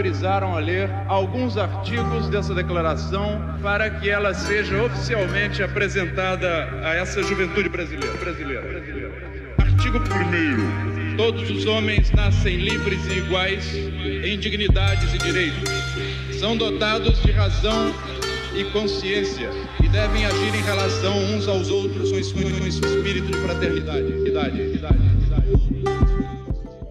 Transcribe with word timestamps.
autorizaram 0.00 0.56
a 0.56 0.60
ler 0.60 0.88
alguns 1.08 1.58
artigos 1.58 2.26
dessa 2.30 2.54
declaração 2.54 3.38
para 3.60 3.90
que 3.90 4.08
ela 4.08 4.32
seja 4.32 4.82
oficialmente 4.82 5.62
apresentada 5.62 6.48
a 6.82 6.94
essa 6.94 7.22
juventude 7.22 7.68
brasileira. 7.68 8.16
brasileira, 8.16 8.62
brasileira. 8.62 9.12
Artigo 9.58 9.98
1. 9.98 11.16
Todos 11.18 11.50
os 11.50 11.66
homens 11.66 12.10
nascem 12.12 12.56
livres 12.56 13.06
e 13.08 13.18
iguais 13.18 13.74
em 14.24 14.38
dignidades 14.38 15.12
e 15.12 15.18
direitos. 15.18 15.68
São 16.38 16.56
dotados 16.56 17.20
de 17.20 17.32
razão 17.32 17.94
e 18.56 18.64
consciência 18.72 19.50
e 19.84 19.88
devem 19.88 20.24
agir 20.24 20.54
em 20.54 20.62
relação 20.62 21.14
uns 21.34 21.46
aos 21.46 21.68
outros 21.68 22.10
com 22.10 22.18
espírito 22.18 23.26
de 23.26 23.36
fraternidade. 23.36 24.12
Idade, 24.26 24.62
idade, 24.62 24.98
idade. 25.26 25.79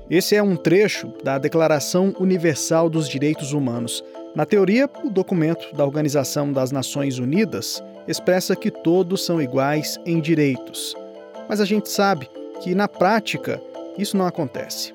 Esse 0.09 0.35
é 0.35 0.41
um 0.41 0.55
trecho 0.55 1.13
da 1.23 1.37
Declaração 1.37 2.15
Universal 2.19 2.89
dos 2.89 3.07
Direitos 3.07 3.53
Humanos. 3.53 4.03
Na 4.33 4.43
teoria, 4.43 4.89
o 5.03 5.09
documento 5.11 5.71
da 5.75 5.85
Organização 5.85 6.51
das 6.51 6.71
Nações 6.71 7.19
Unidas 7.19 7.83
expressa 8.07 8.55
que 8.55 8.71
todos 8.71 9.23
são 9.23 9.39
iguais 9.39 9.99
em 10.07 10.19
direitos. 10.19 10.95
Mas 11.47 11.61
a 11.61 11.65
gente 11.65 11.89
sabe 11.89 12.27
que, 12.59 12.73
na 12.73 12.87
prática, 12.87 13.61
isso 13.99 14.17
não 14.17 14.25
acontece. 14.25 14.91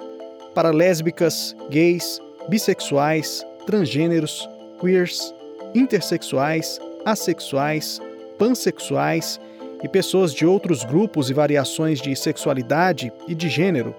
Para 0.53 0.73
lésbicas, 0.73 1.55
gays, 1.71 2.21
bissexuais, 2.49 3.47
transgêneros, 3.67 4.49
queers, 4.81 5.33
intersexuais, 5.77 6.81
assexuais, 7.05 8.01
pansexuais 8.37 9.41
e 9.81 9.89
pessoas 9.89 10.35
de 10.35 10.45
outros 10.45 10.83
grupos 10.83 11.31
e 11.31 11.35
variações 11.35 12.01
de 12.01 12.17
sexualidade 12.17 13.13
e 13.29 13.35
de 13.35 13.49
gênero, 13.49 13.95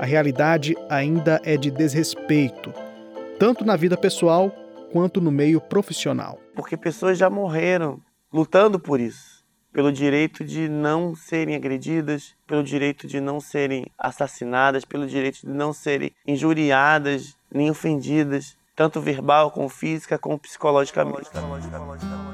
a 0.00 0.06
realidade 0.06 0.74
ainda 0.88 1.42
é 1.44 1.58
de 1.58 1.70
desrespeito, 1.70 2.72
tanto 3.38 3.66
na 3.66 3.76
vida 3.76 3.98
pessoal 3.98 4.50
quanto 4.90 5.20
no 5.20 5.30
meio 5.30 5.60
profissional. 5.60 6.40
Porque 6.54 6.74
pessoas 6.74 7.18
já 7.18 7.28
morreram 7.28 8.00
lutando 8.32 8.80
por 8.80 8.98
isso, 8.98 9.44
pelo 9.70 9.92
direito 9.92 10.42
de 10.42 10.70
não 10.70 11.14
serem 11.14 11.54
agredidas, 11.54 12.34
pelo 12.46 12.64
direito 12.64 13.06
de 13.06 13.20
não 13.20 13.40
serem 13.40 13.84
assassinadas, 13.98 14.86
pelo 14.86 15.06
direito 15.06 15.42
de 15.42 15.48
não 15.48 15.70
serem 15.70 16.12
injuriadas 16.26 17.36
nem 17.52 17.70
ofendidas, 17.70 18.56
tanto 18.74 19.02
verbal 19.02 19.50
como 19.50 19.68
física 19.68 20.18
como 20.18 20.38
psicologicamente. 20.38 21.28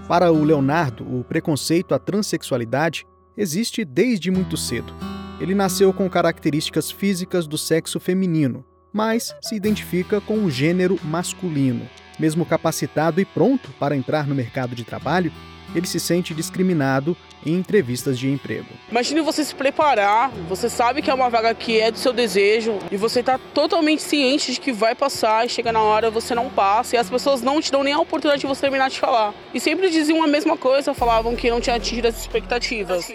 Para 0.06 0.30
o 0.30 0.44
Leonardo, 0.44 1.02
o 1.19 1.24
preconceito 1.24 1.96
à 1.96 1.98
transexualidade 1.98 3.04
existe 3.36 3.84
desde 3.84 4.30
muito 4.30 4.56
cedo. 4.56 5.16
Ele 5.38 5.54
nasceu 5.54 5.92
com 5.92 6.08
características 6.08 6.90
físicas 6.90 7.46
do 7.46 7.58
sexo 7.58 8.00
feminino, 8.00 8.64
mas 8.90 9.34
se 9.42 9.54
identifica 9.54 10.18
com 10.18 10.38
o 10.44 10.50
gênero 10.50 10.98
masculino. 11.04 11.86
Mesmo 12.18 12.46
capacitado 12.46 13.20
e 13.20 13.24
pronto 13.26 13.70
para 13.78 13.94
entrar 13.94 14.26
no 14.26 14.34
mercado 14.34 14.74
de 14.74 14.82
trabalho, 14.82 15.30
ele 15.77 15.86
se 15.86 16.00
sente 16.00 16.34
discriminado 16.34 17.14
em 17.44 17.55
entrevistas 17.55 18.19
de 18.19 18.30
emprego. 18.30 18.66
Imagine 18.91 19.20
você 19.20 19.44
se 19.44 19.55
preparar, 19.55 20.30
você 20.48 20.69
sabe 20.69 21.02
que 21.02 21.10
é 21.10 21.14
uma 21.14 21.28
vaga 21.28 21.55
que 21.55 21.78
é 21.78 21.91
do 21.91 21.98
seu 21.98 22.12
desejo 22.12 22.78
e 22.91 22.96
você 22.96 23.20
está 23.20 23.38
totalmente 23.38 24.02
ciente 24.02 24.52
de 24.52 24.60
que 24.60 24.72
vai 24.72 24.94
passar 24.94 25.44
e 25.44 25.48
chega 25.48 25.70
na 25.70 25.80
hora 25.80 26.10
você 26.10 26.34
não 26.34 26.48
passa 26.48 26.97
e 26.97 26.98
as 26.98 27.10
pessoas 27.10 27.42
não 27.42 27.60
te 27.60 27.70
dão 27.70 27.84
nem 27.84 27.92
a 27.92 28.00
oportunidade 28.00 28.41
de 28.41 28.47
você 28.47 28.62
terminar 28.62 28.88
de 28.88 28.98
falar. 28.98 29.34
E 29.52 29.60
sempre 29.60 29.91
diziam 29.91 30.22
a 30.22 30.27
mesma 30.27 30.56
coisa, 30.56 30.94
falavam 30.94 31.36
que 31.36 31.50
não 31.50 31.60
tinha 31.60 31.77
atingido 31.77 32.08
as 32.08 32.19
expectativas. 32.19 33.06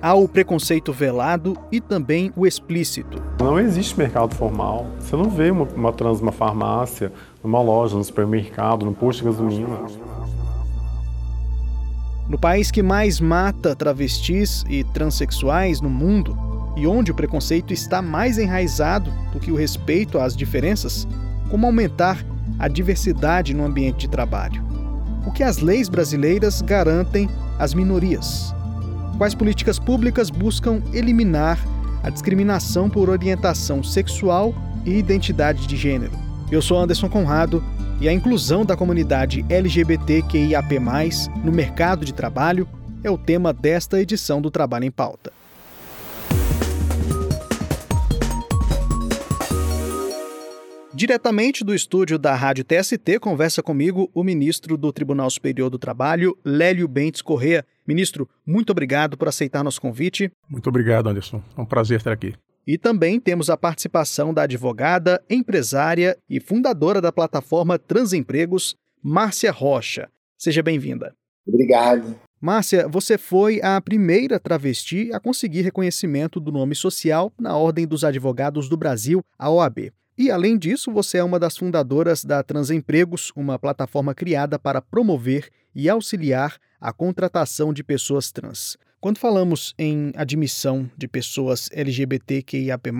Há 0.00 0.14
o 0.14 0.28
preconceito 0.28 0.92
velado 0.92 1.58
e 1.70 1.80
também 1.80 2.32
o 2.36 2.46
explícito. 2.46 3.22
Não 3.40 3.58
existe 3.58 3.98
mercado 3.98 4.34
formal. 4.34 4.86
Você 5.00 5.16
não 5.16 5.28
vê 5.28 5.50
uma, 5.50 5.64
uma 5.64 5.92
trans 5.92 6.20
numa 6.20 6.32
farmácia, 6.32 7.12
numa 7.42 7.60
loja, 7.60 7.96
no 7.96 8.04
supermercado, 8.04 8.86
no 8.86 8.94
posto 8.94 9.18
de 9.18 9.24
gasolina. 9.24 10.21
No 12.32 12.38
país 12.38 12.70
que 12.70 12.82
mais 12.82 13.20
mata 13.20 13.76
travestis 13.76 14.64
e 14.66 14.82
transexuais 14.82 15.82
no 15.82 15.90
mundo, 15.90 16.34
e 16.78 16.86
onde 16.86 17.10
o 17.10 17.14
preconceito 17.14 17.74
está 17.74 18.00
mais 18.00 18.38
enraizado 18.38 19.12
do 19.34 19.38
que 19.38 19.52
o 19.52 19.54
respeito 19.54 20.18
às 20.18 20.34
diferenças, 20.34 21.06
como 21.50 21.66
aumentar 21.66 22.24
a 22.58 22.68
diversidade 22.68 23.52
no 23.52 23.66
ambiente 23.66 23.98
de 23.98 24.08
trabalho? 24.08 24.64
O 25.26 25.30
que 25.30 25.42
as 25.42 25.58
leis 25.58 25.90
brasileiras 25.90 26.62
garantem 26.62 27.28
às 27.58 27.74
minorias? 27.74 28.54
Quais 29.18 29.34
políticas 29.34 29.78
públicas 29.78 30.30
buscam 30.30 30.80
eliminar 30.94 31.58
a 32.02 32.08
discriminação 32.08 32.88
por 32.88 33.10
orientação 33.10 33.84
sexual 33.84 34.54
e 34.86 34.94
identidade 34.94 35.66
de 35.66 35.76
gênero? 35.76 36.18
Eu 36.50 36.62
sou 36.62 36.78
Anderson 36.80 37.10
Conrado 37.10 37.62
e 38.02 38.08
a 38.08 38.12
inclusão 38.12 38.64
da 38.64 38.76
comunidade 38.76 39.46
LGBTQIAP+, 39.48 40.80
no 41.44 41.52
mercado 41.52 42.04
de 42.04 42.12
trabalho 42.12 42.68
é 43.04 43.08
o 43.08 43.16
tema 43.16 43.52
desta 43.52 44.00
edição 44.00 44.42
do 44.42 44.50
Trabalho 44.50 44.84
em 44.86 44.90
Pauta. 44.90 45.32
Diretamente 50.92 51.62
do 51.62 51.72
estúdio 51.72 52.18
da 52.18 52.34
Rádio 52.34 52.64
TST, 52.64 53.20
conversa 53.20 53.62
comigo 53.62 54.10
o 54.12 54.24
ministro 54.24 54.76
do 54.76 54.92
Tribunal 54.92 55.30
Superior 55.30 55.70
do 55.70 55.78
Trabalho, 55.78 56.36
Lélio 56.44 56.88
Bentes 56.88 57.22
Corrêa. 57.22 57.64
Ministro, 57.86 58.28
muito 58.44 58.70
obrigado 58.70 59.16
por 59.16 59.28
aceitar 59.28 59.62
nosso 59.62 59.80
convite. 59.80 60.28
Muito 60.48 60.68
obrigado, 60.68 61.08
Anderson. 61.08 61.40
É 61.56 61.60
um 61.60 61.64
prazer 61.64 61.98
estar 61.98 62.10
aqui. 62.10 62.34
E 62.66 62.78
também 62.78 63.18
temos 63.18 63.50
a 63.50 63.56
participação 63.56 64.32
da 64.32 64.42
advogada, 64.42 65.22
empresária 65.28 66.16
e 66.28 66.38
fundadora 66.40 67.00
da 67.00 67.10
plataforma 67.10 67.78
Transempregos, 67.78 68.76
Márcia 69.02 69.50
Rocha. 69.50 70.08
Seja 70.38 70.62
bem-vinda. 70.62 71.12
Obrigado. 71.46 72.16
Márcia, 72.40 72.88
você 72.88 73.18
foi 73.18 73.60
a 73.62 73.80
primeira 73.80 74.38
travesti 74.38 75.12
a 75.12 75.20
conseguir 75.20 75.62
reconhecimento 75.62 76.40
do 76.40 76.50
nome 76.50 76.74
social 76.74 77.32
na 77.38 77.56
Ordem 77.56 77.86
dos 77.86 78.04
Advogados 78.04 78.68
do 78.68 78.76
Brasil, 78.76 79.24
a 79.38 79.50
OAB. 79.50 79.92
E, 80.16 80.30
além 80.30 80.58
disso, 80.58 80.92
você 80.92 81.18
é 81.18 81.24
uma 81.24 81.38
das 81.38 81.56
fundadoras 81.56 82.24
da 82.24 82.42
Transempregos, 82.42 83.32
uma 83.34 83.58
plataforma 83.58 84.14
criada 84.14 84.58
para 84.58 84.82
promover 84.82 85.48
e 85.74 85.88
auxiliar 85.88 86.58
a 86.80 86.92
contratação 86.92 87.72
de 87.72 87.82
pessoas 87.82 88.30
trans. 88.30 88.76
Quando 89.02 89.18
falamos 89.18 89.74
em 89.76 90.12
admissão 90.14 90.88
de 90.96 91.08
pessoas 91.08 91.68
LGBTQIAP+, 91.72 92.92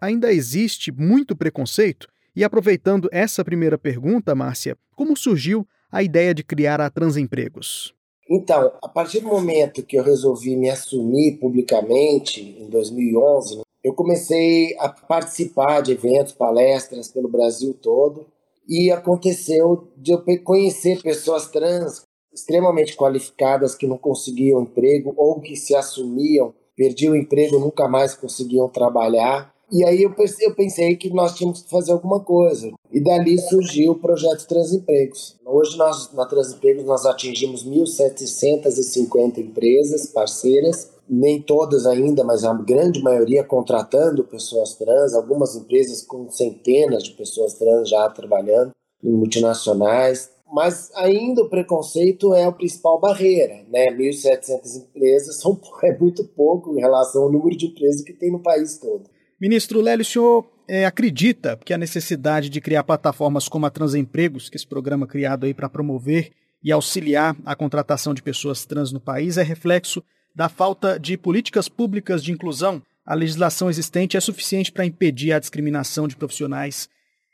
ainda 0.00 0.32
existe 0.32 0.90
muito 0.90 1.36
preconceito? 1.36 2.08
E 2.34 2.42
aproveitando 2.42 3.10
essa 3.12 3.44
primeira 3.44 3.76
pergunta, 3.76 4.34
Márcia, 4.34 4.74
como 4.96 5.14
surgiu 5.14 5.68
a 5.92 6.02
ideia 6.02 6.32
de 6.32 6.42
criar 6.42 6.80
a 6.80 6.88
Transempregos? 6.88 7.92
Então, 8.26 8.72
a 8.82 8.88
partir 8.88 9.20
do 9.20 9.28
momento 9.28 9.82
que 9.82 9.98
eu 9.98 10.02
resolvi 10.02 10.56
me 10.56 10.70
assumir 10.70 11.36
publicamente, 11.38 12.40
em 12.58 12.70
2011, 12.70 13.60
eu 13.84 13.92
comecei 13.92 14.74
a 14.78 14.88
participar 14.88 15.82
de 15.82 15.92
eventos, 15.92 16.32
palestras 16.32 17.08
pelo 17.08 17.28
Brasil 17.28 17.74
todo, 17.74 18.26
e 18.66 18.90
aconteceu 18.90 19.92
de 19.94 20.12
eu 20.12 20.24
conhecer 20.42 21.02
pessoas 21.02 21.48
trans 21.50 22.07
extremamente 22.38 22.96
qualificadas 22.96 23.74
que 23.74 23.86
não 23.86 23.98
conseguiam 23.98 24.62
emprego 24.62 25.12
ou 25.16 25.40
que 25.40 25.56
se 25.56 25.74
assumiam, 25.74 26.54
perdiam 26.76 27.12
o 27.12 27.16
emprego, 27.16 27.58
nunca 27.58 27.88
mais 27.88 28.14
conseguiam 28.14 28.68
trabalhar. 28.68 29.52
E 29.70 29.84
aí 29.84 30.02
eu 30.02 30.14
pensei, 30.14 30.46
eu 30.46 30.54
pensei 30.54 30.96
que 30.96 31.10
nós 31.10 31.34
tínhamos 31.34 31.62
que 31.62 31.68
fazer 31.68 31.92
alguma 31.92 32.20
coisa. 32.20 32.72
E 32.90 33.00
dali 33.00 33.38
surgiu 33.38 33.92
o 33.92 33.98
projeto 33.98 34.46
Transempregos. 34.46 35.36
Hoje 35.44 35.76
nós 35.76 36.10
na 36.14 36.24
Transempregos 36.24 36.84
nós 36.84 37.04
atingimos 37.04 37.66
1.750 37.66 39.38
empresas 39.38 40.06
parceiras, 40.06 40.90
nem 41.08 41.42
todas 41.42 41.84
ainda, 41.84 42.24
mas 42.24 42.44
a 42.44 42.54
grande 42.54 43.02
maioria 43.02 43.44
contratando 43.44 44.24
pessoas 44.24 44.74
trans, 44.74 45.14
algumas 45.14 45.54
empresas 45.54 46.02
com 46.02 46.30
centenas 46.30 47.02
de 47.02 47.10
pessoas 47.12 47.54
trans 47.54 47.90
já 47.90 48.08
trabalhando 48.08 48.70
em 49.02 49.12
multinacionais, 49.12 50.30
mas 50.52 50.90
ainda 50.94 51.42
o 51.42 51.48
preconceito 51.48 52.34
é 52.34 52.44
a 52.44 52.52
principal 52.52 53.00
barreira, 53.00 53.64
né? 53.68 53.86
1.700 53.92 54.76
empresas 54.76 55.40
são, 55.40 55.60
é 55.84 55.96
muito 55.96 56.24
pouco 56.24 56.76
em 56.76 56.80
relação 56.80 57.24
ao 57.24 57.32
número 57.32 57.56
de 57.56 57.66
empresas 57.66 58.02
que 58.02 58.12
tem 58.12 58.30
no 58.30 58.40
país 58.40 58.78
todo. 58.78 59.08
Ministro 59.40 59.80
Lélio, 59.80 60.02
o 60.02 60.06
senhor 60.06 60.46
é, 60.66 60.84
acredita 60.84 61.58
que 61.64 61.72
a 61.72 61.78
necessidade 61.78 62.48
de 62.48 62.60
criar 62.60 62.82
plataformas 62.82 63.48
como 63.48 63.66
a 63.66 63.70
Transempregos, 63.70 64.48
que 64.48 64.56
é 64.56 64.58
esse 64.58 64.66
programa 64.66 65.06
criado 65.06 65.46
aí 65.46 65.54
para 65.54 65.68
promover 65.68 66.32
e 66.62 66.72
auxiliar 66.72 67.36
a 67.44 67.54
contratação 67.54 68.12
de 68.12 68.22
pessoas 68.22 68.66
trans 68.66 68.92
no 68.92 69.00
país, 69.00 69.38
é 69.38 69.42
reflexo 69.42 70.02
da 70.34 70.48
falta 70.48 70.98
de 70.98 71.16
políticas 71.16 71.68
públicas 71.68 72.22
de 72.22 72.32
inclusão? 72.32 72.82
A 73.06 73.14
legislação 73.14 73.70
existente 73.70 74.16
é 74.16 74.20
suficiente 74.20 74.70
para 74.70 74.84
impedir 74.84 75.32
a 75.32 75.38
discriminação 75.38 76.06
de 76.06 76.16
profissionais 76.16 76.88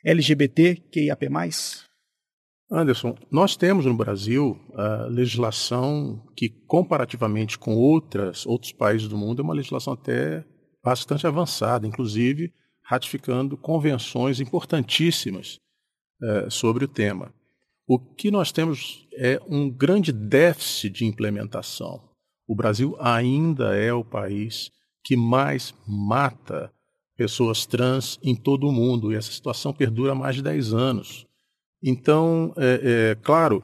LGBT, 0.04 0.76
QIAP+. 0.92 1.28
Anderson, 2.74 3.16
nós 3.30 3.56
temos 3.56 3.86
no 3.86 3.94
Brasil 3.94 4.58
a 4.74 5.06
legislação 5.06 6.20
que, 6.36 6.48
comparativamente 6.48 7.58
com 7.58 7.76
outras, 7.76 8.44
outros 8.46 8.72
países 8.72 9.08
do 9.08 9.16
mundo, 9.16 9.40
é 9.40 9.44
uma 9.44 9.54
legislação 9.54 9.92
até 9.92 10.44
bastante 10.82 11.26
avançada, 11.26 11.86
inclusive 11.86 12.52
ratificando 12.82 13.56
convenções 13.56 14.40
importantíssimas 14.40 15.58
é, 16.22 16.50
sobre 16.50 16.84
o 16.84 16.88
tema. 16.88 17.32
O 17.86 17.98
que 17.98 18.30
nós 18.30 18.52
temos 18.52 19.06
é 19.14 19.40
um 19.48 19.70
grande 19.70 20.12
déficit 20.12 20.90
de 20.90 21.04
implementação. 21.04 22.02
O 22.46 22.54
Brasil 22.54 22.96
ainda 22.98 23.74
é 23.74 23.92
o 23.92 24.04
país 24.04 24.70
que 25.02 25.16
mais 25.16 25.74
mata 25.86 26.72
pessoas 27.16 27.64
trans 27.64 28.18
em 28.22 28.34
todo 28.34 28.66
o 28.66 28.72
mundo, 28.72 29.12
e 29.12 29.16
essa 29.16 29.30
situação 29.30 29.72
perdura 29.72 30.12
há 30.12 30.14
mais 30.14 30.34
de 30.36 30.42
10 30.42 30.74
anos. 30.74 31.26
Então, 31.84 32.54
é, 32.56 33.10
é 33.10 33.14
claro 33.22 33.62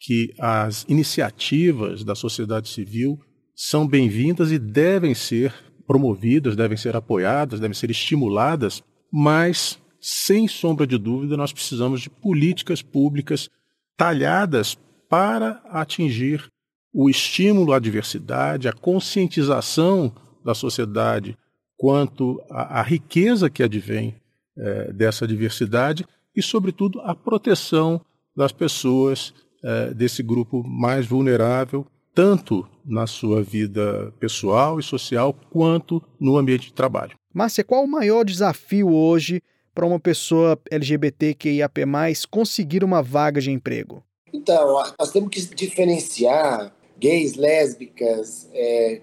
que 0.00 0.34
as 0.38 0.84
iniciativas 0.88 2.02
da 2.02 2.14
sociedade 2.14 2.68
civil 2.68 3.18
são 3.54 3.86
bem-vindas 3.86 4.50
e 4.50 4.58
devem 4.58 5.14
ser 5.14 5.54
promovidas, 5.86 6.56
devem 6.56 6.76
ser 6.76 6.96
apoiadas, 6.96 7.60
devem 7.60 7.74
ser 7.74 7.90
estimuladas, 7.90 8.82
mas, 9.12 9.78
sem 10.00 10.48
sombra 10.48 10.86
de 10.86 10.96
dúvida, 10.96 11.36
nós 11.36 11.52
precisamos 11.52 12.00
de 12.00 12.10
políticas 12.10 12.80
públicas 12.82 13.48
talhadas 13.96 14.76
para 15.08 15.62
atingir 15.66 16.50
o 16.92 17.10
estímulo 17.10 17.72
à 17.72 17.78
diversidade, 17.78 18.68
a 18.68 18.72
conscientização 18.72 20.12
da 20.44 20.54
sociedade 20.54 21.36
quanto 21.76 22.42
à, 22.50 22.82
riqueza 22.82 23.50
que 23.50 23.62
advém 23.62 24.16
é, 24.56 24.92
dessa 24.92 25.26
diversidade 25.26 26.04
e, 26.40 26.42
sobretudo, 26.42 27.00
a 27.02 27.14
proteção 27.14 28.00
das 28.34 28.50
pessoas 28.50 29.32
é, 29.62 29.92
desse 29.92 30.22
grupo 30.22 30.62
mais 30.66 31.06
vulnerável, 31.06 31.86
tanto 32.14 32.66
na 32.84 33.06
sua 33.06 33.42
vida 33.42 34.12
pessoal 34.18 34.80
e 34.80 34.82
social, 34.82 35.34
quanto 35.50 36.02
no 36.18 36.36
ambiente 36.36 36.68
de 36.68 36.72
trabalho. 36.72 37.16
Márcia, 37.32 37.62
qual 37.62 37.84
o 37.84 37.88
maior 37.88 38.24
desafio 38.24 38.90
hoje 38.90 39.42
para 39.74 39.86
uma 39.86 40.00
pessoa 40.00 40.58
LGBTQIAP+, 40.70 41.82
conseguir 42.30 42.82
uma 42.82 43.02
vaga 43.02 43.40
de 43.40 43.50
emprego? 43.50 44.02
Então, 44.32 44.82
nós 44.98 45.12
temos 45.12 45.28
que 45.30 45.54
diferenciar 45.54 46.74
gays, 46.98 47.36
lésbicas, 47.36 48.48
é, 48.52 49.00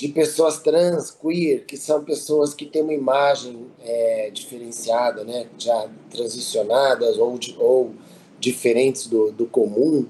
de 0.00 0.08
pessoas 0.08 0.58
trans, 0.58 1.10
queer, 1.10 1.66
que 1.66 1.76
são 1.76 2.02
pessoas 2.02 2.54
que 2.54 2.64
têm 2.64 2.80
uma 2.80 2.94
imagem 2.94 3.66
é, 3.82 4.30
diferenciada, 4.30 5.24
né, 5.24 5.46
já 5.58 5.90
transicionadas 6.10 7.18
ou, 7.18 7.38
de, 7.38 7.54
ou 7.58 7.92
diferentes 8.38 9.06
do, 9.06 9.30
do 9.30 9.44
comum. 9.44 10.06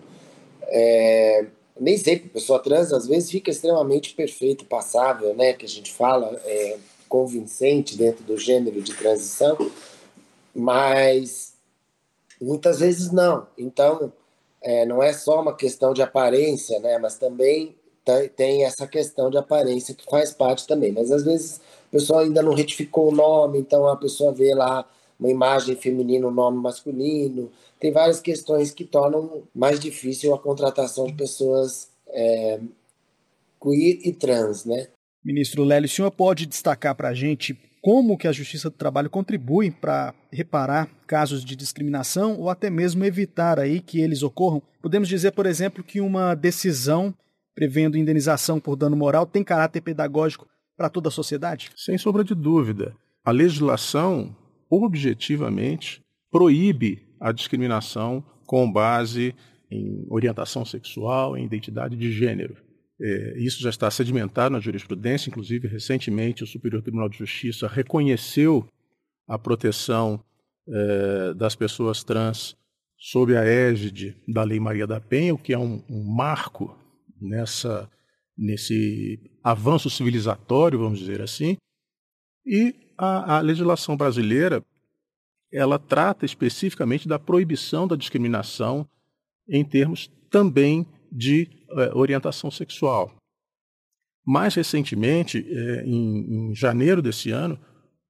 É, 0.69 1.44
nem 1.81 1.98
sempre 1.98 2.28
pessoa 2.28 2.60
trans 2.60 2.92
às 2.92 3.08
vezes 3.08 3.32
fica 3.32 3.50
extremamente 3.50 4.14
perfeita, 4.14 4.64
passável, 4.64 5.34
né, 5.34 5.54
que 5.54 5.66
a 5.66 5.69
gente 5.69 5.92
fala, 5.92 6.40
é, 6.44 6.78
convincente 7.08 7.98
dentro 7.98 8.22
do 8.22 8.38
gênero 8.38 8.81
de 8.81 8.94
transição, 8.94 9.58
mas 10.54 11.54
muitas 12.40 12.78
vezes 12.78 13.10
não. 13.10 13.48
Então, 13.58 14.12
é, 14.62 14.87
não 14.87 15.02
é 15.02 15.12
só 15.12 15.42
uma 15.42 15.56
questão 15.56 15.92
de 15.92 16.00
aparência, 16.00 16.78
né, 16.78 16.96
mas 16.96 17.19
também 17.19 17.75
tem 18.36 18.64
essa 18.64 18.86
questão 18.86 19.30
de 19.30 19.36
aparência 19.36 19.94
que 19.94 20.04
faz 20.04 20.32
parte 20.32 20.66
também. 20.66 20.92
Mas 20.92 21.10
às 21.10 21.24
vezes 21.24 21.60
a 21.88 21.90
pessoa 21.92 22.22
ainda 22.22 22.42
não 22.42 22.54
retificou 22.54 23.10
o 23.10 23.14
nome, 23.14 23.58
então 23.58 23.86
a 23.88 23.96
pessoa 23.96 24.32
vê 24.32 24.54
lá 24.54 24.88
uma 25.18 25.28
imagem 25.28 25.76
feminina, 25.76 26.26
um 26.26 26.30
nome 26.30 26.58
masculino. 26.58 27.50
Tem 27.78 27.92
várias 27.92 28.20
questões 28.20 28.70
que 28.70 28.84
tornam 28.84 29.42
mais 29.54 29.78
difícil 29.78 30.34
a 30.34 30.38
contratação 30.38 31.06
de 31.06 31.12
pessoas 31.12 31.88
é, 32.08 32.60
queer 33.60 34.00
e 34.04 34.12
trans, 34.12 34.64
né? 34.64 34.88
Ministro 35.22 35.64
Lélio, 35.64 35.86
o 35.86 35.90
senhor 35.90 36.10
pode 36.10 36.46
destacar 36.46 36.94
para 36.94 37.10
a 37.10 37.14
gente 37.14 37.58
como 37.82 38.16
que 38.18 38.28
a 38.28 38.32
Justiça 38.32 38.68
do 38.68 38.76
Trabalho 38.76 39.08
contribui 39.08 39.70
para 39.70 40.14
reparar 40.30 40.88
casos 41.06 41.44
de 41.44 41.56
discriminação 41.56 42.38
ou 42.38 42.50
até 42.50 42.68
mesmo 42.68 43.04
evitar 43.04 43.58
aí 43.58 43.80
que 43.80 44.00
eles 44.00 44.22
ocorram? 44.22 44.62
Podemos 44.82 45.08
dizer, 45.08 45.32
por 45.32 45.46
exemplo, 45.46 45.82
que 45.82 46.00
uma 46.00 46.34
decisão 46.34 47.14
prevendo 47.60 47.98
indenização 47.98 48.58
por 48.58 48.74
dano 48.74 48.96
moral 48.96 49.26
tem 49.26 49.44
caráter 49.44 49.82
pedagógico 49.82 50.48
para 50.78 50.88
toda 50.88 51.08
a 51.08 51.12
sociedade? 51.12 51.70
Sem 51.76 51.98
sombra 51.98 52.24
de 52.24 52.34
dúvida. 52.34 52.96
A 53.22 53.30
legislação, 53.30 54.34
objetivamente, 54.70 56.02
proíbe 56.30 57.06
a 57.20 57.30
discriminação 57.32 58.24
com 58.46 58.72
base 58.72 59.34
em 59.70 60.06
orientação 60.08 60.64
sexual, 60.64 61.36
em 61.36 61.44
identidade 61.44 61.96
de 61.96 62.10
gênero. 62.10 62.56
É, 62.98 63.34
isso 63.36 63.60
já 63.60 63.68
está 63.68 63.90
sedimentado 63.90 64.54
na 64.54 64.58
jurisprudência, 64.58 65.28
inclusive 65.28 65.68
recentemente 65.68 66.42
o 66.42 66.46
Superior 66.46 66.80
Tribunal 66.80 67.10
de 67.10 67.18
Justiça 67.18 67.68
reconheceu 67.68 68.66
a 69.28 69.38
proteção 69.38 70.18
é, 70.66 71.34
das 71.34 71.54
pessoas 71.54 72.02
trans 72.02 72.56
sob 72.96 73.36
a 73.36 73.44
égide 73.44 74.16
da 74.26 74.44
Lei 74.44 74.58
Maria 74.58 74.86
da 74.86 74.98
Penha, 74.98 75.34
o 75.34 75.38
que 75.38 75.52
é 75.52 75.58
um, 75.58 75.82
um 75.90 76.02
marco 76.02 76.80
nessa 77.20 77.90
nesse 78.37 79.20
avanço 79.44 79.90
civilizatório, 79.90 80.78
vamos 80.78 80.99
dizer 80.99 81.20
assim, 81.20 81.58
e 82.46 82.75
a, 82.96 83.37
a 83.37 83.40
legislação 83.40 83.96
brasileira 83.99 84.64
ela 85.52 85.78
trata 85.78 86.25
especificamente 86.25 87.06
da 87.06 87.19
proibição 87.19 87.87
da 87.87 87.96
discriminação 87.96 88.88
em 89.49 89.64
termos 89.64 90.11
também 90.31 90.87
de 91.12 91.49
é, 91.76 91.93
orientação 91.94 92.50
sexual. 92.50 93.12
Mais 94.25 94.55
recentemente, 94.55 95.44
é, 95.46 95.84
em, 95.84 96.50
em 96.50 96.55
janeiro 96.55 97.02
desse 97.02 97.31
ano, 97.31 97.58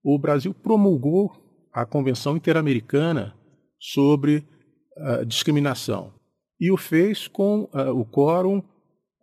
o 0.03 0.19
Brasil 0.19 0.53
promulgou 0.55 1.33
a 1.73 1.87
Convenção 1.87 2.37
Interamericana 2.37 3.35
sobre 3.79 4.45
uh, 4.97 5.25
discriminação 5.25 6.13
e 6.61 6.71
o 6.71 6.77
fez 6.77 7.29
com 7.29 7.65
uh, 7.73 7.91
o 7.99 8.05
quórum 8.05 8.63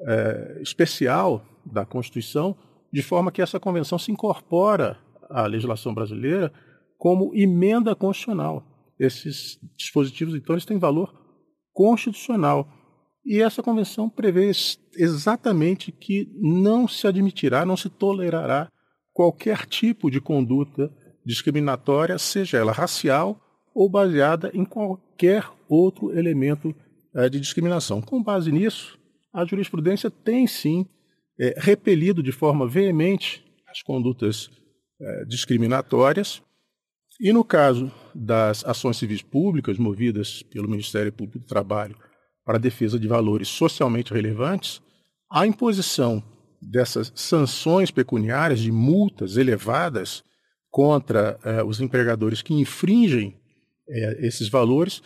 é, 0.01 0.59
especial 0.61 1.45
da 1.65 1.85
Constituição, 1.85 2.55
de 2.91 3.01
forma 3.01 3.31
que 3.31 3.41
essa 3.41 3.59
convenção 3.59 3.97
se 3.97 4.11
incorpora 4.11 4.97
à 5.29 5.45
legislação 5.45 5.93
brasileira 5.93 6.51
como 6.97 7.35
emenda 7.35 7.95
constitucional. 7.95 8.63
Esses 8.99 9.59
dispositivos, 9.77 10.33
então, 10.33 10.55
eles 10.55 10.65
têm 10.65 10.79
valor 10.79 11.13
constitucional. 11.73 12.67
E 13.25 13.41
essa 13.41 13.61
convenção 13.61 14.09
prevê 14.09 14.51
exatamente 14.95 15.91
que 15.91 16.27
não 16.41 16.87
se 16.87 17.05
admitirá, 17.05 17.65
não 17.65 17.77
se 17.77 17.89
tolerará 17.89 18.71
qualquer 19.13 19.65
tipo 19.65 20.09
de 20.09 20.21
conduta 20.21 20.91
discriminatória, 21.25 22.17
seja 22.17 22.57
ela 22.57 22.71
racial 22.71 23.39
ou 23.75 23.89
baseada 23.89 24.49
em 24.53 24.63
qualquer 24.63 25.47
outro 25.67 26.17
elemento 26.17 26.73
é, 27.13 27.27
de 27.27 27.39
discriminação. 27.39 28.01
Com 28.01 28.23
base 28.23 28.51
nisso, 28.51 28.97
a 29.33 29.45
jurisprudência 29.45 30.09
tem 30.09 30.47
sim 30.47 30.85
é, 31.39 31.55
repelido 31.57 32.23
de 32.23 32.31
forma 32.31 32.67
veemente 32.67 33.43
as 33.67 33.81
condutas 33.81 34.49
é, 34.99 35.25
discriminatórias. 35.25 36.41
E 37.19 37.33
no 37.33 37.43
caso 37.43 37.91
das 38.13 38.63
ações 38.65 38.97
civis 38.97 39.21
públicas 39.21 39.77
movidas 39.77 40.43
pelo 40.43 40.69
Ministério 40.69 41.11
Público 41.11 41.39
do 41.39 41.45
Trabalho 41.45 41.95
para 42.45 42.57
a 42.57 42.59
defesa 42.59 42.99
de 42.99 43.07
valores 43.07 43.47
socialmente 43.47 44.13
relevantes, 44.13 44.81
a 45.29 45.45
imposição 45.45 46.23
dessas 46.61 47.11
sanções 47.15 47.91
pecuniárias 47.91 48.59
de 48.59 48.71
multas 48.71 49.37
elevadas 49.37 50.23
contra 50.69 51.39
eh, 51.43 51.63
os 51.63 51.81
empregadores 51.81 52.41
que 52.41 52.53
infringem 52.53 53.39
eh, 53.89 54.25
esses 54.25 54.47
valores 54.49 55.01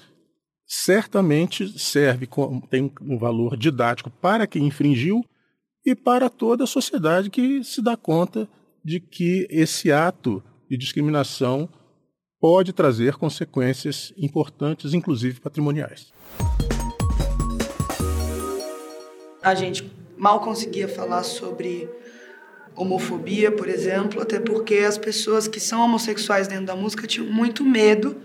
certamente 0.74 1.78
serve 1.78 2.30
tem 2.70 2.90
um 3.02 3.18
valor 3.18 3.58
didático 3.58 4.10
para 4.10 4.48
quem 4.48 4.68
infringiu 4.68 5.22
e 5.86 5.94
para 5.94 6.30
toda 6.30 6.64
a 6.64 6.68
sociedade 6.68 7.30
que 7.30 7.62
se 7.62 7.82
dá 7.82 7.98
conta 7.98 8.48
de 8.82 9.02
que 9.02 9.46
esse 9.50 9.92
ato 9.92 10.42
de 10.70 10.78
discriminação 10.78 11.68
pode 12.40 12.72
trazer 12.72 13.16
consequências 13.16 14.14
importantes, 14.16 14.94
inclusive 14.94 15.42
patrimoniais. 15.42 16.14
A 19.44 19.54
gente 19.54 19.92
mal 20.18 20.40
conseguia 20.40 20.88
falar 20.88 21.24
sobre 21.24 21.90
homofobia, 22.78 23.52
por 23.52 23.68
exemplo, 23.68 24.22
até 24.22 24.40
porque 24.40 24.76
as 24.76 24.98
pessoas 24.98 25.50
que 25.50 25.60
são 25.60 25.82
homossexuais 25.82 26.48
dentro 26.48 26.68
da 26.68 26.78
música 26.78 27.06
tinham 27.06 27.28
muito 27.28 27.66
medo 27.66 28.22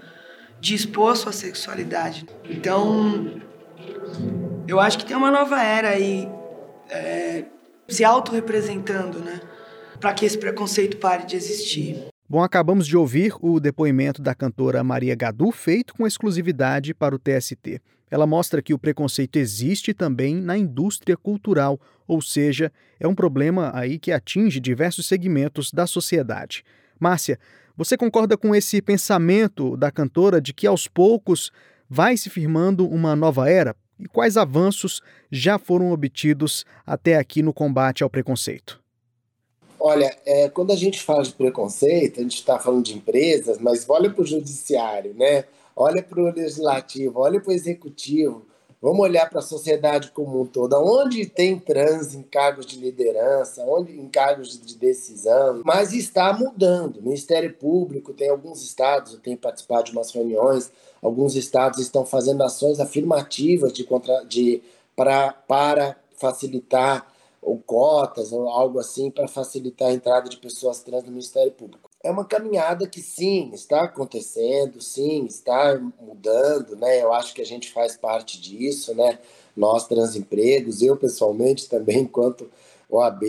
de 0.60 0.75
expor 0.75 1.16
sua 1.16 1.32
sexualidade. 1.32 2.26
Então, 2.44 3.40
eu 4.66 4.80
acho 4.80 4.98
que 4.98 5.06
tem 5.06 5.16
uma 5.16 5.30
nova 5.30 5.62
era 5.62 5.90
aí 5.90 6.28
é, 6.90 7.44
se 7.88 8.04
autorrepresentando, 8.04 9.20
né? 9.20 9.40
Para 10.00 10.12
que 10.12 10.26
esse 10.26 10.36
preconceito 10.36 10.98
pare 10.98 11.25
de 11.25 11.36
existir. 11.36 12.08
Bom, 12.28 12.42
acabamos 12.42 12.86
de 12.86 12.96
ouvir 12.96 13.32
o 13.40 13.60
depoimento 13.60 14.20
da 14.20 14.34
cantora 14.34 14.82
Maria 14.82 15.14
Gadu, 15.14 15.52
feito 15.52 15.94
com 15.94 16.06
exclusividade 16.06 16.92
para 16.92 17.14
o 17.14 17.18
TST. 17.18 17.80
Ela 18.10 18.26
mostra 18.26 18.62
que 18.62 18.75
o 18.75 18.78
preconceito 18.78 19.36
existe 19.36 19.94
também 19.94 20.34
na 20.36 20.56
indústria 20.56 21.16
cultural, 21.16 21.80
ou 22.06 22.20
seja, 22.20 22.72
é 22.98 23.06
um 23.06 23.14
problema 23.14 23.70
aí 23.75 23.98
que 23.98 24.12
atinge 24.12 24.60
diversos 24.60 25.06
segmentos 25.06 25.72
da 25.72 25.86
sociedade. 25.86 26.64
Márcia, 26.98 27.38
Você 27.76 27.97
concorda 27.97 28.37
com 28.37 28.54
esse 28.54 28.80
pensamento 28.80 29.76
da 29.76 29.90
cantora 29.90 30.40
de 30.40 30.54
que 30.54 30.66
aos 30.66 30.88
poucos 30.88 31.50
vai 31.88 32.16
se 32.16 32.30
firmando 32.30 32.88
uma 32.88 33.14
nova 33.14 33.50
era? 33.50 33.76
E 33.99 34.06
quais 34.06 34.37
avanços 34.37 35.02
já 35.30 35.59
foram 35.59 35.92
obtidos 35.92 36.64
até 36.87 37.16
aqui 37.16 37.42
no 37.42 37.52
combate 37.52 38.02
ao 38.02 38.11
preconceito? 38.11 38.80
Olha, 39.78 40.16
é, 40.25 40.49
quando 40.49 40.73
a 40.73 40.76
gente 40.76 41.02
fala 41.02 41.23
de 41.23 41.33
preconceito, 41.33 42.18
a 42.18 42.23
gente 42.23 42.37
está 42.37 42.59
falando 42.59 42.85
de 42.85 42.95
empresas, 42.95 43.59
mas 43.59 43.85
olha 43.88 44.11
para 44.11 44.23
o 44.23 44.26
judiciário, 44.26 45.14
né? 45.14 45.45
olha 45.76 46.02
para 46.02 46.18
o 46.18 46.33
legislativo, 46.33 47.21
olha 47.21 47.38
para 47.38 47.50
o 47.50 47.54
executivo, 47.54 48.47
vamos 48.80 49.00
olhar 49.00 49.28
para 49.28 49.40
a 49.40 49.42
sociedade 49.42 50.11
como 50.11 50.40
um 50.40 50.47
todo. 50.47 50.75
Onde 50.76 51.26
tem 51.26 51.59
trans 51.59 52.14
em 52.14 52.23
cargos 52.23 52.66
de 52.66 52.78
liderança, 52.78 53.64
onde 53.64 53.99
em 53.99 54.09
cargos 54.09 54.59
de 54.59 54.76
decisão, 54.76 55.62
mas 55.64 55.92
está 55.92 56.33
mudando. 56.33 56.99
O 56.99 57.02
Ministério 57.02 57.52
Público 57.54 58.12
tem 58.12 58.28
alguns 58.28 58.62
estados, 58.62 59.14
eu 59.14 59.21
tenho 59.21 59.37
participado 59.37 59.85
de 59.85 59.92
umas 59.92 60.11
reuniões, 60.11 60.71
alguns 61.02 61.35
estados 61.35 61.78
estão 61.78 62.04
fazendo 62.04 62.42
ações 62.42 62.80
afirmativas 62.80 63.73
de, 63.73 63.85
contra, 63.85 64.25
de 64.25 64.62
pra, 64.95 65.33
para 65.33 65.97
facilitar 66.16 67.06
ou 67.42 67.59
cotas 67.59 68.33
ou 68.33 68.49
algo 68.49 68.80
assim 68.80 69.11
para 69.11 69.28
facilitar 69.28 69.88
a 69.88 69.92
entrada 69.92 70.28
de 70.28 70.37
pessoas 70.37 70.80
trans 70.80 71.04
no 71.04 71.11
Ministério 71.11 71.52
Público. 71.52 71.86
É 72.06 72.10
uma 72.10 72.25
caminhada 72.25 72.86
que 72.86 73.02
sim, 73.02 73.50
está 73.52 73.82
acontecendo, 73.82 74.80
sim, 74.80 75.25
está 75.25 75.76
mudando, 76.00 76.76
né? 76.76 77.02
Eu 77.02 77.12
acho 77.12 77.34
que 77.34 77.42
a 77.42 77.44
gente 77.44 77.72
faz 77.72 77.96
parte 77.96 78.40
disso, 78.40 78.94
né? 78.94 79.18
Nós 79.56 79.88
transempregos, 79.88 80.82
eu 80.82 80.96
pessoalmente 80.96 81.68
também 81.68 82.02
enquanto 82.06 82.48
OAB, 82.88 83.25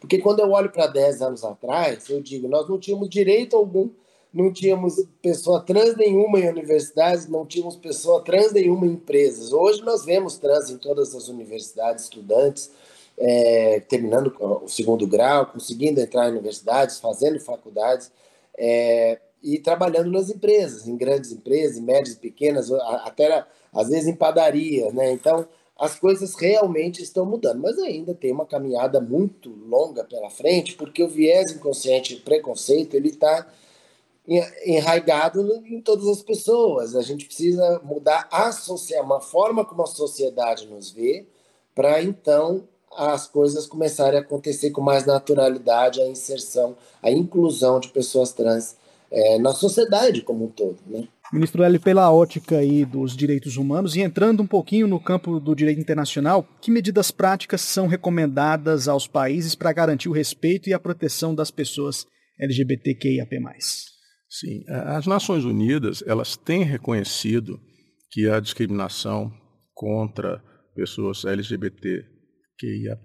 porque 0.00 0.18
quando 0.18 0.40
eu 0.40 0.50
olho 0.50 0.70
para 0.70 0.86
10 0.86 1.20
anos 1.20 1.44
atrás, 1.44 2.08
eu 2.08 2.22
digo, 2.22 2.48
nós 2.48 2.66
não 2.66 2.78
tínhamos 2.78 3.10
direito 3.10 3.56
algum, 3.56 3.90
não 4.32 4.50
tínhamos 4.50 5.04
pessoa 5.20 5.60
trans 5.60 5.94
nenhuma 5.94 6.40
em 6.40 6.48
universidades, 6.48 7.28
não 7.28 7.44
tínhamos 7.44 7.76
pessoa 7.76 8.24
trans 8.24 8.52
nenhuma 8.52 8.86
em 8.86 8.92
empresas. 8.92 9.52
Hoje 9.52 9.82
nós 9.82 10.02
vemos 10.02 10.38
trans 10.38 10.70
em 10.70 10.78
todas 10.78 11.14
as 11.14 11.28
universidades, 11.28 12.04
estudantes, 12.04 12.70
é, 13.18 13.80
terminando 13.80 14.34
o 14.38 14.68
segundo 14.68 15.06
grau, 15.06 15.46
conseguindo 15.46 16.00
entrar 16.00 16.28
em 16.28 16.32
universidades, 16.32 16.98
fazendo 16.98 17.38
faculdades 17.40 18.10
é, 18.56 19.20
e 19.42 19.58
trabalhando 19.58 20.10
nas 20.10 20.30
empresas, 20.30 20.88
em 20.88 20.96
grandes 20.96 21.32
empresas, 21.32 21.76
em 21.76 21.82
médias 21.82 22.16
pequenas, 22.16 22.70
até 22.72 23.44
às 23.72 23.88
vezes 23.88 24.08
em 24.08 24.14
padaria, 24.14 24.90
né? 24.92 25.12
Então 25.12 25.46
as 25.76 25.98
coisas 25.98 26.34
realmente 26.36 27.02
estão 27.02 27.26
mudando, 27.26 27.60
mas 27.60 27.78
ainda 27.78 28.14
tem 28.14 28.32
uma 28.32 28.46
caminhada 28.46 29.00
muito 29.00 29.50
longa 29.50 30.04
pela 30.04 30.30
frente, 30.30 30.74
porque 30.74 31.02
o 31.02 31.08
viés 31.08 31.50
inconsciente, 31.50 32.14
o 32.14 32.20
preconceito, 32.20 32.94
ele 32.94 33.08
está 33.08 33.46
enraigado 34.64 35.62
em 35.66 35.80
todas 35.80 36.06
as 36.06 36.22
pessoas. 36.22 36.94
A 36.94 37.02
gente 37.02 37.26
precisa 37.26 37.80
mudar 37.84 38.28
a 38.30 38.50
uma 39.02 39.20
forma 39.20 39.64
como 39.64 39.82
a 39.82 39.86
sociedade 39.86 40.66
nos 40.66 40.90
vê, 40.90 41.26
para 41.74 42.00
então 42.02 42.66
as 42.96 43.26
coisas 43.26 43.66
começarem 43.66 44.18
a 44.18 44.22
acontecer 44.22 44.70
com 44.70 44.80
mais 44.80 45.06
naturalidade, 45.06 46.00
a 46.00 46.08
inserção, 46.08 46.76
a 47.02 47.10
inclusão 47.10 47.80
de 47.80 47.88
pessoas 47.88 48.32
trans 48.32 48.76
é, 49.10 49.38
na 49.38 49.52
sociedade 49.52 50.22
como 50.22 50.46
um 50.46 50.48
todo, 50.48 50.78
né? 50.86 51.08
Ministro 51.32 51.64
L, 51.64 51.78
pela 51.78 52.12
ótica 52.12 52.58
aí 52.58 52.84
dos 52.84 53.16
direitos 53.16 53.56
humanos 53.56 53.96
e 53.96 54.00
entrando 54.00 54.42
um 54.42 54.46
pouquinho 54.46 54.86
no 54.86 55.00
campo 55.00 55.40
do 55.40 55.54
direito 55.54 55.80
internacional, 55.80 56.46
que 56.60 56.70
medidas 56.70 57.10
práticas 57.10 57.60
são 57.60 57.86
recomendadas 57.86 58.88
aos 58.88 59.08
países 59.08 59.54
para 59.54 59.72
garantir 59.72 60.08
o 60.08 60.12
respeito 60.12 60.68
e 60.68 60.74
a 60.74 60.78
proteção 60.78 61.34
das 61.34 61.50
pessoas 61.50 62.06
LGBTQIAP+. 62.38 63.40
Sim, 64.28 64.64
as 64.68 65.06
Nações 65.06 65.44
Unidas 65.44 66.04
elas 66.06 66.36
têm 66.36 66.62
reconhecido 66.62 67.58
que 68.10 68.28
a 68.28 68.38
discriminação 68.38 69.32
contra 69.72 70.42
pessoas 70.74 71.24
LGBT 71.24 72.13
QIAP+, 72.58 73.02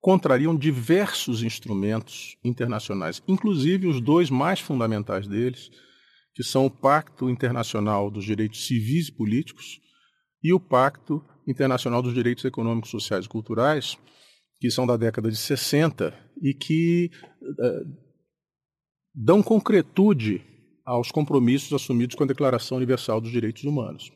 contrariam 0.00 0.56
diversos 0.56 1.42
instrumentos 1.42 2.36
internacionais, 2.42 3.22
inclusive 3.28 3.86
os 3.86 4.00
dois 4.00 4.30
mais 4.30 4.60
fundamentais 4.60 5.28
deles, 5.28 5.70
que 6.34 6.42
são 6.42 6.64
o 6.66 6.70
Pacto 6.70 7.28
Internacional 7.28 8.10
dos 8.10 8.24
Direitos 8.24 8.66
Civis 8.66 9.08
e 9.08 9.12
Políticos 9.12 9.80
e 10.42 10.52
o 10.52 10.60
Pacto 10.60 11.22
Internacional 11.46 12.00
dos 12.02 12.14
Direitos 12.14 12.44
Econômicos, 12.44 12.90
Sociais 12.90 13.26
e 13.26 13.28
Culturais, 13.28 13.98
que 14.58 14.70
são 14.70 14.86
da 14.86 14.96
década 14.96 15.30
de 15.30 15.36
60 15.36 16.14
e 16.42 16.54
que 16.54 17.10
uh, 17.42 18.10
dão 19.14 19.42
concretude 19.42 20.42
aos 20.84 21.10
compromissos 21.10 21.72
assumidos 21.72 22.16
com 22.16 22.24
a 22.24 22.26
Declaração 22.26 22.76
Universal 22.76 23.20
dos 23.20 23.30
Direitos 23.30 23.64
Humanos. 23.64 24.10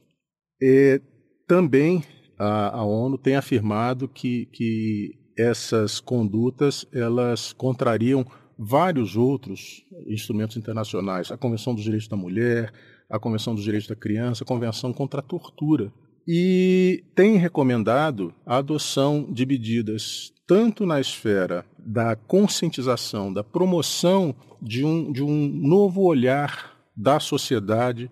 E 0.61 1.01
também 1.47 2.03
a, 2.45 2.69
a 2.77 2.85
ONU 2.85 3.17
tem 3.19 3.37
afirmado 3.37 4.09
que, 4.09 4.47
que 4.47 5.19
essas 5.37 6.01
condutas 6.01 6.87
elas 6.93 7.53
contrariam 7.53 8.25
vários 8.59 9.17
outros 9.17 9.85
instrumentos 10.07 10.57
internacionais, 10.57 11.31
a 11.31 11.37
Convenção 11.37 11.75
dos 11.75 11.83
Direitos 11.83 12.09
da 12.09 12.17
Mulher, 12.17 12.73
a 13.11 13.19
Convenção 13.19 13.55
dos 13.55 13.65
Direitos 13.65 13.89
da 13.89 13.97
Criança, 13.97 14.45
a 14.45 14.47
Convenção 14.47 14.93
contra 14.93 15.21
a 15.21 15.23
Tortura. 15.23 15.93
E 16.27 17.05
tem 17.15 17.37
recomendado 17.37 18.33
a 18.47 18.59
adoção 18.59 19.27
de 19.31 19.45
medidas 19.45 20.33
tanto 20.47 20.87
na 20.87 21.01
esfera 21.01 21.65
da 21.79 22.17
conscientização, 22.17 23.33
da 23.33 23.43
promoção 23.43 24.35
de 24.61 24.85
um, 24.85 25.13
de 25.13 25.23
um 25.23 25.49
novo 25.49 26.03
olhar 26.03 26.75
da 26.97 27.19
sociedade 27.19 28.11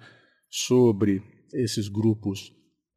sobre 0.51 1.23
esses 1.55 1.89
grupos 1.89 2.53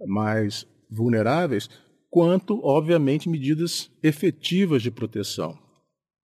mais 0.05 0.67
vulneráveis, 0.89 1.69
quanto, 2.09 2.59
obviamente, 2.63 3.29
medidas 3.29 3.91
efetivas 4.01 4.81
de 4.81 4.91
proteção. 4.91 5.57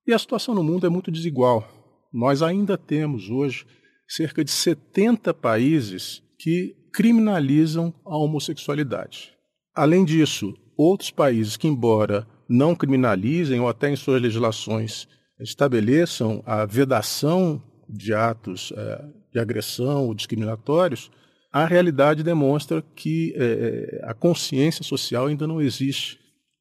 E 0.07 0.13
a 0.13 0.19
situação 0.19 0.55
no 0.55 0.63
mundo 0.63 0.85
é 0.85 0.89
muito 0.89 1.11
desigual. 1.11 1.67
Nós 2.13 2.41
ainda 2.41 2.77
temos 2.77 3.29
hoje 3.29 3.65
cerca 4.07 4.43
de 4.43 4.51
70 4.51 5.33
países 5.33 6.21
que 6.37 6.75
criminalizam 6.93 7.93
a 8.05 8.17
homossexualidade. 8.17 9.33
Além 9.73 10.03
disso, 10.03 10.53
outros 10.77 11.11
países 11.11 11.55
que, 11.55 11.67
embora 11.67 12.27
não 12.49 12.75
criminalizem 12.75 13.59
ou 13.61 13.69
até 13.69 13.89
em 13.89 13.95
suas 13.95 14.21
legislações 14.21 15.07
estabeleçam 15.39 16.43
a 16.45 16.65
vedação 16.65 17.61
de 17.87 18.13
atos 18.13 18.73
é, 18.75 19.05
de 19.31 19.39
agressão 19.39 20.07
ou 20.07 20.13
discriminatórios, 20.13 21.09
a 21.51 21.65
realidade 21.65 22.23
demonstra 22.23 22.81
que 22.95 23.33
é, 23.35 23.43
é, 23.43 24.09
a 24.09 24.13
consciência 24.13 24.83
social 24.83 25.27
ainda 25.27 25.45
não 25.45 25.61
existe 25.61 26.19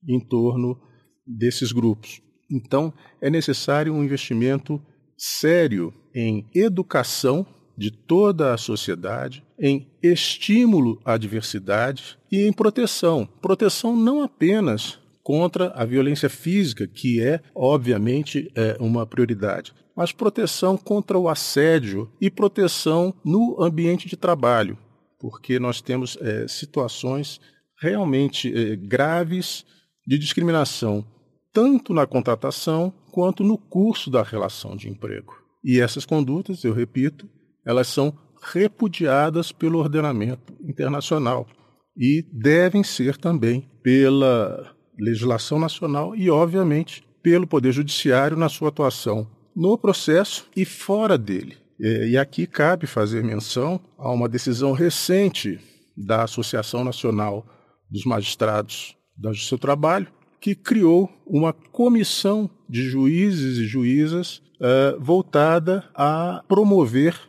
em 0.09 0.19
torno 0.19 0.81
desses 1.27 1.71
grupos. 1.71 2.21
Então, 2.51 2.93
é 3.21 3.31
necessário 3.31 3.95
um 3.95 4.03
investimento 4.03 4.83
sério 5.17 5.95
em 6.15 6.49
educação 6.55 7.47
de 7.79 7.91
toda 7.91 8.53
a 8.53 8.59
sociedade, 8.59 9.45
em 9.59 9.87
estímulo 10.03 11.01
à 11.05 11.17
diversidade 11.17 12.19
e 12.31 12.47
em 12.47 12.53
proteção. 12.53 13.29
Proteção 13.41 13.97
não 13.97 14.23
apenas 14.23 14.99
contra 15.23 15.69
a 15.69 15.85
violência 15.85 16.29
física, 16.29 16.87
que 16.87 17.23
é, 17.23 17.41
obviamente, 17.55 18.51
é 18.55 18.77
uma 18.81 19.07
prioridade, 19.07 19.73
mas 20.01 20.13
proteção 20.13 20.79
contra 20.79 21.19
o 21.19 21.29
assédio 21.29 22.11
e 22.19 22.31
proteção 22.31 23.13
no 23.23 23.63
ambiente 23.63 24.09
de 24.09 24.17
trabalho, 24.17 24.79
porque 25.19 25.59
nós 25.59 25.83
temos 25.83 26.17
é, 26.23 26.49
situações 26.49 27.39
realmente 27.79 28.51
é, 28.51 28.77
graves 28.77 29.63
de 30.07 30.17
discriminação, 30.17 31.05
tanto 31.53 31.93
na 31.93 32.07
contratação 32.07 32.91
quanto 33.13 33.45
no 33.45 33.59
curso 33.59 34.11
da 34.11 34.23
relação 34.23 34.75
de 34.75 34.89
emprego. 34.89 35.35
E 35.63 35.79
essas 35.79 36.07
condutas, 36.07 36.65
eu 36.65 36.73
repito, 36.73 37.29
elas 37.67 37.87
são 37.87 38.17
repudiadas 38.55 39.53
pelo 39.53 39.81
ordenamento 39.81 40.55
internacional 40.63 41.47
e 41.95 42.25
devem 42.33 42.83
ser 42.83 43.19
também 43.19 43.69
pela 43.83 44.75
legislação 44.99 45.59
nacional 45.59 46.17
e, 46.17 46.31
obviamente, 46.31 47.05
pelo 47.23 47.47
Poder 47.47 47.73
Judiciário 47.73 48.35
na 48.35 48.49
sua 48.49 48.71
atuação 48.71 49.29
no 49.61 49.77
processo 49.77 50.49
e 50.57 50.65
fora 50.65 51.19
dele. 51.19 51.59
E 51.79 52.17
aqui 52.17 52.47
cabe 52.47 52.87
fazer 52.87 53.23
menção 53.23 53.79
a 53.99 54.11
uma 54.11 54.27
decisão 54.27 54.73
recente 54.73 55.61
da 55.95 56.25
Associação 56.25 56.83
Nacional 56.83 57.45
dos 57.91 58.07
Magistrados 58.07 58.97
da 59.15 59.33
Justiça 59.33 59.57
do 59.57 59.61
Trabalho, 59.61 60.07
que 60.41 60.55
criou 60.55 61.11
uma 61.27 61.53
comissão 61.53 62.49
de 62.67 62.89
juízes 62.89 63.59
e 63.59 63.67
juízas 63.67 64.41
uh, 64.57 64.99
voltada 64.99 65.85
a 65.95 66.43
promover 66.49 67.21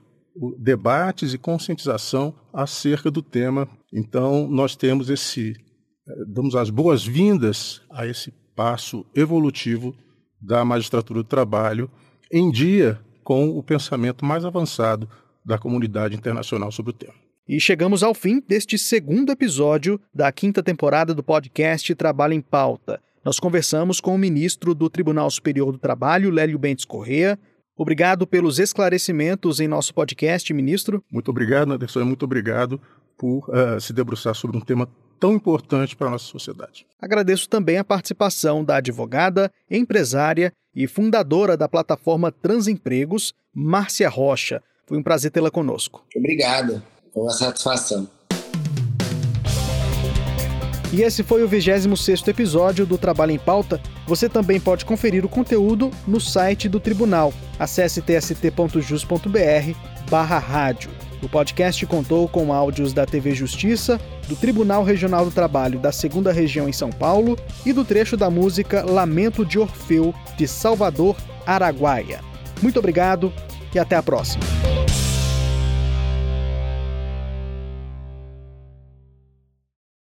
debates 0.57 1.33
e 1.33 1.37
conscientização 1.37 2.33
acerca 2.53 3.11
do 3.11 3.21
tema. 3.21 3.67
Então, 3.93 4.47
nós 4.49 4.73
temos 4.77 5.09
esse 5.09 5.53
damos 6.27 6.55
as 6.55 6.69
boas-vindas 6.69 7.81
a 7.89 8.07
esse 8.07 8.31
passo 8.55 9.05
evolutivo 9.13 9.93
da 10.41 10.63
magistratura 10.63 11.21
do 11.21 11.27
trabalho 11.27 11.89
em 12.31 12.51
dia 12.51 12.99
com 13.23 13.49
o 13.49 13.61
pensamento 13.61 14.25
mais 14.25 14.45
avançado 14.45 15.07
da 15.45 15.57
comunidade 15.57 16.15
internacional 16.15 16.71
sobre 16.71 16.91
o 16.91 16.93
tema. 16.93 17.13
E 17.47 17.59
chegamos 17.59 18.03
ao 18.03 18.13
fim 18.13 18.41
deste 18.47 18.77
segundo 18.77 19.31
episódio 19.31 19.99
da 20.13 20.31
quinta 20.31 20.63
temporada 20.63 21.13
do 21.13 21.23
podcast 21.23 21.93
Trabalho 21.95 22.33
em 22.33 22.41
Pauta. 22.41 23.01
Nós 23.25 23.39
conversamos 23.39 23.99
com 23.99 24.15
o 24.15 24.17
ministro 24.17 24.73
do 24.73 24.89
Tribunal 24.89 25.29
Superior 25.29 25.71
do 25.71 25.77
Trabalho, 25.77 26.31
Lélio 26.31 26.57
Bentes 26.57 26.85
Correa. 26.85 27.37
Obrigado 27.75 28.25
pelos 28.25 28.59
esclarecimentos 28.59 29.59
em 29.59 29.67
nosso 29.67 29.93
podcast, 29.93 30.53
ministro. 30.53 31.03
Muito 31.11 31.29
obrigado, 31.29 31.71
Anderson, 31.71 32.05
muito 32.05 32.23
obrigado 32.23 32.79
por 33.17 33.49
uh, 33.49 33.79
se 33.79 33.93
debruçar 33.93 34.33
sobre 34.33 34.57
um 34.57 34.61
tema 34.61 34.87
tão 35.21 35.33
importante 35.33 35.95
para 35.95 36.07
a 36.07 36.09
nossa 36.09 36.25
sociedade. 36.25 36.83
Agradeço 36.99 37.47
também 37.47 37.77
a 37.77 37.83
participação 37.83 38.65
da 38.65 38.77
advogada, 38.77 39.51
empresária 39.69 40.51
e 40.75 40.87
fundadora 40.87 41.55
da 41.55 41.69
plataforma 41.69 42.31
Transempregos, 42.31 43.31
Márcia 43.53 44.09
Rocha. 44.09 44.63
Foi 44.87 44.97
um 44.97 45.03
prazer 45.03 45.29
tê-la 45.29 45.51
conosco. 45.51 46.03
Obrigado, 46.15 46.81
foi 47.13 47.21
uma 47.21 47.31
satisfação. 47.31 48.09
E 50.91 51.03
esse 51.03 51.23
foi 51.23 51.43
o 51.43 51.47
26º 51.47 52.27
episódio 52.27 52.85
do 52.85 52.97
Trabalho 52.97 53.31
em 53.31 53.39
Pauta. 53.39 53.79
Você 54.07 54.27
também 54.27 54.59
pode 54.59 54.83
conferir 54.83 55.23
o 55.23 55.29
conteúdo 55.29 55.91
no 56.05 56.19
site 56.19 56.67
do 56.67 56.79
tribunal. 56.79 57.31
Acesse 57.57 58.01
tst.jus.br 58.01 59.77
barra 60.09 60.39
rádio. 60.39 60.89
O 61.21 61.29
podcast 61.29 61.85
contou 61.85 62.27
com 62.27 62.51
áudios 62.51 62.93
da 62.93 63.05
TV 63.05 63.35
Justiça, 63.35 63.99
do 64.27 64.35
Tribunal 64.35 64.83
Regional 64.83 65.23
do 65.23 65.31
Trabalho 65.31 65.79
da 65.79 65.91
Segunda 65.91 66.31
Região 66.31 66.67
em 66.67 66.73
São 66.73 66.89
Paulo 66.89 67.37
e 67.65 67.71
do 67.71 67.85
trecho 67.85 68.17
da 68.17 68.29
música 68.29 68.83
Lamento 68.83 69.45
de 69.45 69.59
Orfeu, 69.59 70.13
de 70.35 70.47
Salvador, 70.47 71.15
Araguaia. 71.45 72.21
Muito 72.61 72.79
obrigado 72.79 73.31
e 73.73 73.79
até 73.79 73.95
a 73.95 74.03
próxima. 74.03 74.70